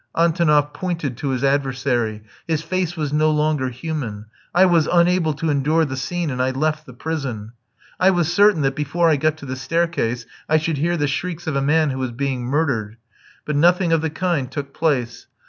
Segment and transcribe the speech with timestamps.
[0.17, 2.23] Antonoff pointed to his adversary.
[2.47, 4.25] His face was no longer human.
[4.51, 7.51] I was unable to endure the scene, and I left the prison.
[7.99, 11.45] I was certain that before I got to the staircase I should hear the shrieks
[11.45, 12.97] of a man who was being murdered;
[13.45, 15.27] but nothing of the kind took place.